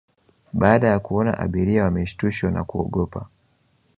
Baada 0.53 0.87
ya 0.87 0.99
kuona 0.99 1.37
abiria 1.37 1.83
wameshtushwa 1.83 2.51
na 2.51 2.63
kuogopa 2.63 3.27